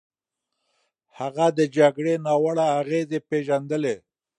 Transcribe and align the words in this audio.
هغه 1.17 1.45
د 1.57 1.59
جګړې 1.77 2.13
ناوړه 2.25 2.65
اغېزې 2.79 3.19
پېژندلې. 3.29 3.95